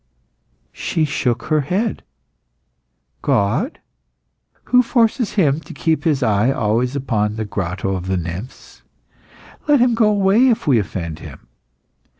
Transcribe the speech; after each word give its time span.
She 0.73 1.05
shook 1.05 1.43
her 1.43 1.61
head. 1.61 2.01
"God? 3.21 3.77
Who 4.63 4.81
forces 4.81 5.33
Him 5.33 5.59
to 5.59 5.75
keep 5.75 6.05
His 6.05 6.23
eye 6.23 6.49
always 6.49 6.95
upon 6.95 7.35
the 7.35 7.45
Grotto 7.45 7.95
of 7.95 8.09
Nymphs? 8.09 8.81
Let 9.67 9.79
Him 9.79 9.93
go 9.93 10.09
away 10.09 10.47
if 10.47 10.65
we 10.65 10.79
offend 10.79 11.19
Him! 11.19 11.45